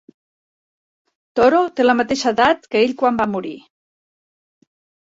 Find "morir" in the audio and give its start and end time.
3.39-3.57